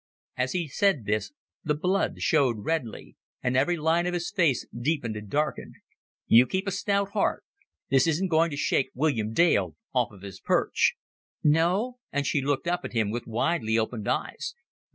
[0.35, 1.31] As he said this
[1.63, 5.75] the blood showed redly, and every line of his face deepened and hardened.
[6.25, 7.43] "You keep a stout heart.
[7.91, 10.95] This isn't going to shake William Dale off of his perch."
[11.43, 14.55] "No?" And she looked up at him with widely opened eyes.